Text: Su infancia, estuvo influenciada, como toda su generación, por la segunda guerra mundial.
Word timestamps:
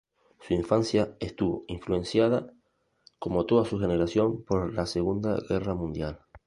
Su 0.39 0.55
infancia, 0.55 1.15
estuvo 1.19 1.63
influenciada, 1.67 2.51
como 3.19 3.45
toda 3.45 3.65
su 3.65 3.77
generación, 3.77 4.43
por 4.45 4.73
la 4.73 4.87
segunda 4.87 5.37
guerra 5.47 5.75
mundial. 5.75 6.21